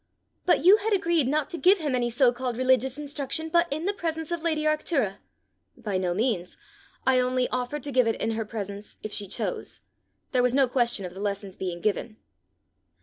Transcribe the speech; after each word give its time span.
"But 0.47 0.65
you 0.65 0.77
had 0.77 0.93
agreed 0.93 1.27
not 1.27 1.51
to 1.51 1.59
give 1.59 1.77
him 1.77 1.93
any 1.93 2.09
so 2.09 2.33
called 2.33 2.57
religious 2.57 2.97
instruction 2.97 3.49
but 3.49 3.71
in 3.71 3.85
the 3.85 3.93
presence 3.93 4.31
of 4.31 4.41
lady 4.41 4.63
Arctura!" 4.63 5.17
"By 5.77 5.99
no 5.99 6.15
means. 6.15 6.57
I 7.05 7.19
only 7.19 7.47
offered 7.49 7.83
to 7.83 7.91
give 7.91 8.07
it 8.07 8.19
in 8.19 8.31
her 8.31 8.43
presence 8.43 8.97
if 9.03 9.13
she 9.13 9.27
chose. 9.27 9.81
There 10.31 10.41
was 10.41 10.55
no 10.55 10.67
question 10.67 11.05
of 11.05 11.13
the 11.13 11.19
lessons 11.19 11.55
being 11.55 11.81
given." 11.81 12.17